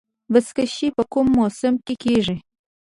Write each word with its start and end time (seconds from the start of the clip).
بزکشي 0.31 0.87
په 0.97 1.03
کوم 1.11 1.27
موسم 1.37 1.73
کې 1.85 1.93
کیږي؟ 2.03 2.37